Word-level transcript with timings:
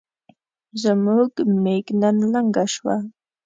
زموږ 0.83 1.31
ميږ 1.63 1.85
نن 2.01 2.15
لنګه 2.33 2.65
شوه 2.73 2.95